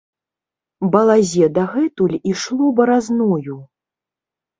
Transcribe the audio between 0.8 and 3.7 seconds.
Балазе дагэтуль ішло баразною.